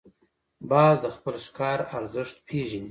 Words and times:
باز 0.69 0.97
د 1.03 1.07
خپل 1.15 1.35
ښکار 1.45 1.79
ارزښت 1.97 2.37
پېژني 2.47 2.79